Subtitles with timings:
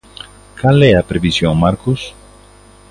[0.59, 2.01] Cal é a previsión, Marcos?